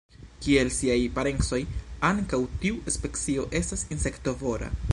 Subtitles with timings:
[0.43, 1.59] Kiel siaj parencoj,
[2.09, 4.71] ankaŭ tiu specio estas insektovora.